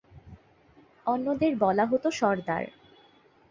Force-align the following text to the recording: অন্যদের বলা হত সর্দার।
অন্যদের 1.05 1.53
বলা 1.55 1.85
হত 1.85 2.05
সর্দার। 2.11 2.63